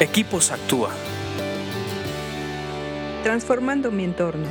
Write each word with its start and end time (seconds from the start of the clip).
Equipos 0.00 0.50
Actúa. 0.50 0.90
Transformando 3.22 3.92
mi 3.92 4.02
entorno. 4.02 4.44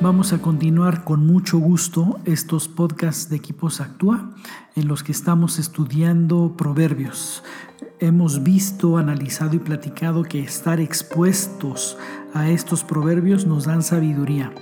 Vamos 0.00 0.32
a 0.32 0.38
continuar 0.38 1.04
con 1.04 1.24
mucho 1.24 1.58
gusto 1.58 2.18
estos 2.24 2.66
podcasts 2.66 3.30
de 3.30 3.36
Equipos 3.36 3.80
Actúa 3.80 4.30
en 4.74 4.88
los 4.88 5.04
que 5.04 5.12
estamos 5.12 5.60
estudiando 5.60 6.56
proverbios. 6.56 7.44
Hemos 8.00 8.42
visto, 8.42 8.98
analizado 8.98 9.54
y 9.54 9.60
platicado 9.60 10.24
que 10.24 10.40
estar 10.40 10.80
expuestos 10.80 11.96
a 12.34 12.50
estos 12.50 12.82
proverbios 12.82 13.46
nos 13.46 13.66
dan 13.66 13.84
sabiduría 13.84 14.52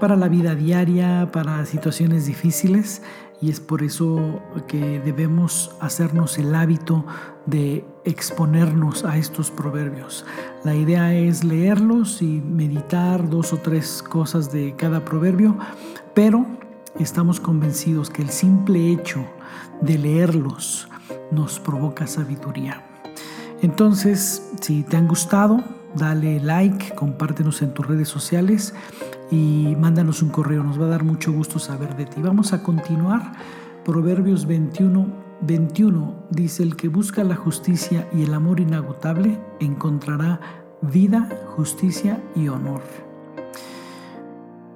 para 0.00 0.16
la 0.16 0.28
vida 0.28 0.54
diaria, 0.54 1.30
para 1.32 1.64
situaciones 1.64 2.26
difíciles 2.26 3.00
y 3.40 3.50
es 3.50 3.60
por 3.60 3.82
eso 3.82 4.40
que 4.66 5.00
debemos 5.00 5.70
hacernos 5.80 6.38
el 6.38 6.54
hábito 6.54 7.04
de 7.46 7.84
exponernos 8.04 9.04
a 9.04 9.16
estos 9.16 9.50
proverbios. 9.50 10.24
La 10.64 10.74
idea 10.74 11.14
es 11.14 11.44
leerlos 11.44 12.20
y 12.20 12.40
meditar 12.40 13.28
dos 13.28 13.52
o 13.52 13.58
tres 13.58 14.02
cosas 14.02 14.50
de 14.52 14.74
cada 14.76 15.04
proverbio, 15.04 15.56
pero 16.14 16.46
estamos 16.98 17.38
convencidos 17.38 18.10
que 18.10 18.22
el 18.22 18.30
simple 18.30 18.90
hecho 18.90 19.24
de 19.80 19.98
leerlos 19.98 20.88
nos 21.30 21.60
provoca 21.60 22.06
sabiduría. 22.06 22.84
Entonces, 23.62 24.50
si 24.60 24.82
te 24.82 24.96
han 24.96 25.08
gustado, 25.08 25.62
dale 25.94 26.40
like, 26.40 26.94
compártenos 26.94 27.62
en 27.62 27.72
tus 27.72 27.86
redes 27.86 28.08
sociales 28.08 28.74
y 29.30 29.76
mándanos 29.78 30.22
un 30.22 30.30
correo, 30.30 30.62
nos 30.62 30.80
va 30.80 30.86
a 30.86 30.88
dar 30.88 31.04
mucho 31.04 31.32
gusto 31.32 31.58
saber 31.58 31.96
de 31.96 32.06
ti. 32.06 32.20
Vamos 32.20 32.52
a 32.52 32.62
continuar. 32.62 33.32
Proverbios 33.84 34.46
21, 34.46 35.06
21 35.42 36.14
dice, 36.30 36.62
el 36.62 36.76
que 36.76 36.88
busca 36.88 37.24
la 37.24 37.36
justicia 37.36 38.08
y 38.12 38.22
el 38.22 38.34
amor 38.34 38.60
inagotable 38.60 39.38
encontrará 39.60 40.40
vida, 40.82 41.28
justicia 41.56 42.22
y 42.34 42.48
honor. 42.48 42.82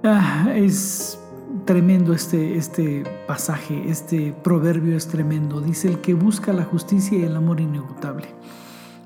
Ah, 0.04 0.50
es 0.54 1.18
tremendo 1.64 2.12
este, 2.12 2.56
este 2.56 3.04
pasaje, 3.26 3.88
este 3.88 4.32
proverbio 4.32 4.96
es 4.96 5.06
tremendo. 5.08 5.60
Dice, 5.60 5.88
el 5.88 6.00
que 6.00 6.14
busca 6.14 6.52
la 6.52 6.64
justicia 6.64 7.18
y 7.18 7.22
el 7.22 7.36
amor 7.36 7.60
inagotable. 7.60 8.28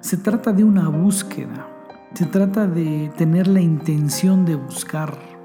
Se 0.00 0.16
trata 0.16 0.52
de 0.52 0.64
una 0.64 0.88
búsqueda, 0.88 1.68
se 2.14 2.26
trata 2.26 2.66
de 2.66 3.10
tener 3.16 3.48
la 3.48 3.60
intención 3.60 4.44
de 4.44 4.54
buscar 4.54 5.35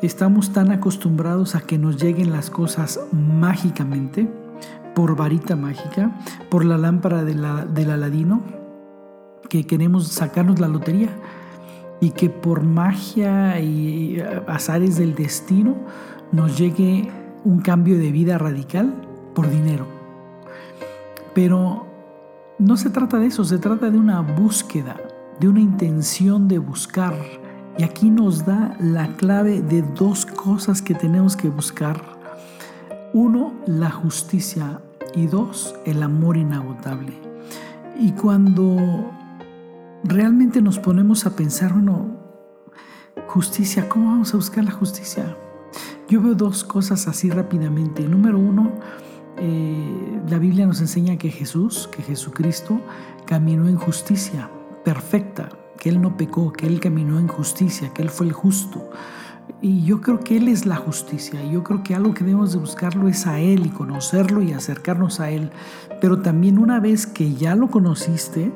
Estamos 0.00 0.52
tan 0.52 0.70
acostumbrados 0.70 1.56
a 1.56 1.60
que 1.60 1.76
nos 1.76 2.00
lleguen 2.00 2.30
las 2.30 2.50
cosas 2.50 3.00
mágicamente, 3.10 4.30
por 4.94 5.16
varita 5.16 5.56
mágica, 5.56 6.16
por 6.50 6.64
la 6.64 6.78
lámpara 6.78 7.24
de 7.24 7.34
la, 7.34 7.64
del 7.64 7.90
Aladino, 7.90 8.42
que 9.48 9.66
queremos 9.66 10.06
sacarnos 10.06 10.60
la 10.60 10.68
lotería 10.68 11.08
y 12.00 12.10
que 12.10 12.30
por 12.30 12.62
magia 12.62 13.58
y 13.58 14.22
azares 14.46 14.98
del 14.98 15.16
destino 15.16 15.74
nos 16.30 16.56
llegue 16.56 17.10
un 17.44 17.58
cambio 17.60 17.98
de 17.98 18.12
vida 18.12 18.38
radical 18.38 18.94
por 19.34 19.50
dinero. 19.50 19.84
Pero 21.34 21.86
no 22.60 22.76
se 22.76 22.90
trata 22.90 23.18
de 23.18 23.26
eso, 23.26 23.44
se 23.44 23.58
trata 23.58 23.90
de 23.90 23.98
una 23.98 24.20
búsqueda, 24.20 24.96
de 25.40 25.48
una 25.48 25.60
intención 25.60 26.46
de 26.46 26.58
buscar 26.58 27.14
y 27.78 27.84
aquí 27.84 28.10
nos 28.10 28.44
da 28.44 28.76
la 28.80 29.06
clave 29.16 29.62
de 29.62 29.82
dos 29.82 30.26
cosas 30.26 30.82
que 30.82 30.94
tenemos 30.94 31.36
que 31.36 31.48
buscar. 31.48 32.02
Uno, 33.14 33.54
la 33.66 33.90
justicia 33.90 34.82
y 35.14 35.26
dos, 35.26 35.76
el 35.86 36.02
amor 36.02 36.36
inagotable. 36.36 37.12
Y 37.98 38.12
cuando 38.12 39.10
realmente 40.02 40.60
nos 40.60 40.78
ponemos 40.80 41.24
a 41.24 41.36
pensar, 41.36 41.72
bueno, 41.72 42.16
justicia, 43.28 43.88
¿cómo 43.88 44.10
vamos 44.10 44.34
a 44.34 44.36
buscar 44.36 44.64
la 44.64 44.72
justicia? 44.72 45.36
Yo 46.08 46.20
veo 46.20 46.34
dos 46.34 46.64
cosas 46.64 47.06
así 47.06 47.30
rápidamente. 47.30 48.02
Número 48.08 48.38
uno, 48.38 48.72
eh, 49.36 50.20
la 50.28 50.38
Biblia 50.38 50.66
nos 50.66 50.80
enseña 50.80 51.16
que 51.16 51.30
Jesús, 51.30 51.88
que 51.92 52.02
Jesucristo, 52.02 52.80
caminó 53.24 53.68
en 53.68 53.76
justicia 53.76 54.50
perfecta, 54.84 55.50
que 55.78 55.88
Él 55.88 56.00
no 56.00 56.16
pecó, 56.16 56.52
que 56.52 56.66
Él 56.66 56.80
caminó 56.80 57.18
en 57.18 57.28
justicia, 57.28 57.92
que 57.94 58.02
Él 58.02 58.10
fue 58.10 58.26
el 58.26 58.32
justo. 58.32 58.90
Y 59.60 59.82
yo 59.82 60.00
creo 60.00 60.20
que 60.20 60.36
Él 60.36 60.48
es 60.48 60.66
la 60.66 60.76
justicia. 60.76 61.42
Y 61.42 61.52
yo 61.52 61.64
creo 61.64 61.82
que 61.82 61.94
algo 61.94 62.14
que 62.14 62.22
debemos 62.22 62.52
de 62.52 62.58
buscarlo 62.58 63.08
es 63.08 63.26
a 63.26 63.40
Él 63.40 63.66
y 63.66 63.70
conocerlo 63.70 64.42
y 64.42 64.52
acercarnos 64.52 65.20
a 65.20 65.30
Él. 65.30 65.50
Pero 66.00 66.20
también 66.20 66.58
una 66.58 66.78
vez 66.78 67.06
que 67.06 67.34
ya 67.34 67.56
lo 67.56 67.68
conociste, 67.68 68.52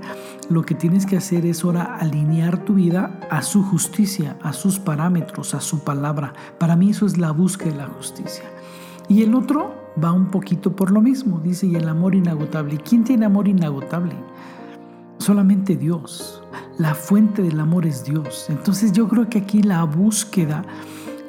lo 0.49 0.63
que 0.63 0.75
tienes 0.75 1.07
que 1.07 1.17
hacer 1.17 1.47
es 1.47 1.65
ahora 1.65 1.97
alinear 1.97 2.65
tu 2.65 2.75
vida 2.75 3.19
a 3.31 3.43
su 3.43 3.65
justicia, 3.65 4.37
a 4.43 4.53
sus 4.53 4.79
parámetros, 4.79 5.55
a 5.55 5.61
su 5.61 5.83
palabra. 5.83 6.35
Para 6.59 6.77
mí 6.77 6.91
eso 6.91 7.07
es 7.07 7.19
la 7.19 7.33
búsqueda 7.33 7.71
de 7.71 7.79
la 7.79 7.87
justicia. 7.87 8.45
Y 9.09 9.23
el 9.23 9.35
otro 9.35 9.75
va 10.03 10.13
un 10.13 10.31
poquito 10.31 10.77
por 10.77 10.91
lo 10.91 11.01
mismo. 11.01 11.41
Dice, 11.41 11.67
y 11.67 11.75
el 11.75 11.89
amor 11.89 12.15
inagotable. 12.15 12.79
¿Quién 12.79 13.03
tiene 13.03 13.27
amor 13.27 13.49
inagotable? 13.49 14.15
Solamente 15.23 15.77
Dios. 15.77 16.43
La 16.79 16.97
fuente 16.97 17.43
del 17.43 17.61
amor 17.61 17.87
es 17.87 18.03
Dios. 18.03 18.47
Entonces 18.49 18.91
yo 18.91 19.07
creo 19.07 19.29
que 19.31 19.39
aquí 19.39 19.63
la 19.63 19.85
búsqueda 19.85 20.65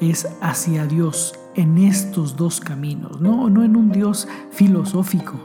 es 0.01 0.27
hacia 0.41 0.87
Dios 0.87 1.35
en 1.53 1.77
estos 1.77 2.35
dos 2.35 2.59
caminos, 2.59 3.21
no, 3.21 3.51
no 3.51 3.63
en 3.63 3.75
un 3.75 3.91
Dios 3.91 4.27
filosófico, 4.49 5.35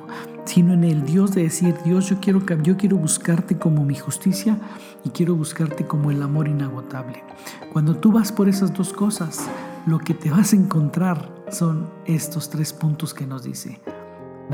sino 0.46 0.72
en 0.72 0.84
el 0.84 1.04
Dios 1.04 1.34
de 1.34 1.42
decir, 1.42 1.74
Dios, 1.84 2.08
yo 2.08 2.20
quiero, 2.22 2.40
yo 2.62 2.78
quiero 2.78 2.96
buscarte 2.96 3.58
como 3.58 3.84
mi 3.84 3.96
justicia 3.96 4.56
y 5.04 5.10
quiero 5.10 5.34
buscarte 5.34 5.86
como 5.86 6.10
el 6.10 6.22
amor 6.22 6.48
inagotable. 6.48 7.22
Cuando 7.70 7.96
tú 7.96 8.12
vas 8.12 8.32
por 8.32 8.48
esas 8.48 8.72
dos 8.72 8.94
cosas, 8.94 9.46
lo 9.84 9.98
que 9.98 10.14
te 10.14 10.30
vas 10.30 10.54
a 10.54 10.56
encontrar 10.56 11.30
son 11.50 11.90
estos 12.06 12.48
tres 12.48 12.72
puntos 12.72 13.12
que 13.12 13.26
nos 13.26 13.42
dice, 13.42 13.78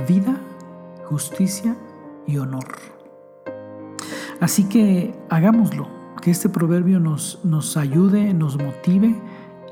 vida, 0.08 0.36
justicia 1.06 1.76
y 2.26 2.38
honor. 2.38 2.93
Así 4.44 4.64
que 4.64 5.14
hagámoslo, 5.30 5.88
que 6.20 6.30
este 6.30 6.50
proverbio 6.50 7.00
nos, 7.00 7.42
nos 7.44 7.78
ayude, 7.78 8.34
nos 8.34 8.58
motive 8.58 9.18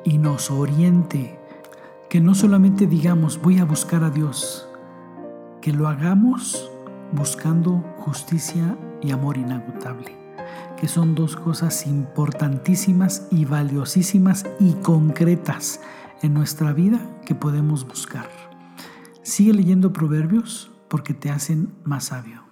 y 0.02 0.16
nos 0.16 0.50
oriente. 0.50 1.38
Que 2.08 2.22
no 2.22 2.34
solamente 2.34 2.86
digamos 2.86 3.38
voy 3.42 3.58
a 3.58 3.66
buscar 3.66 4.02
a 4.02 4.08
Dios, 4.08 4.66
que 5.60 5.74
lo 5.74 5.88
hagamos 5.88 6.70
buscando 7.12 7.84
justicia 7.98 8.78
y 9.02 9.10
amor 9.10 9.36
inagotable, 9.36 10.16
que 10.80 10.88
son 10.88 11.14
dos 11.14 11.36
cosas 11.36 11.86
importantísimas 11.86 13.28
y 13.30 13.44
valiosísimas 13.44 14.46
y 14.58 14.72
concretas 14.76 15.82
en 16.22 16.32
nuestra 16.32 16.72
vida 16.72 16.98
que 17.26 17.34
podemos 17.34 17.86
buscar. 17.86 18.30
Sigue 19.22 19.52
leyendo 19.52 19.92
proverbios 19.92 20.70
porque 20.88 21.12
te 21.12 21.28
hacen 21.28 21.74
más 21.84 22.04
sabio. 22.04 22.51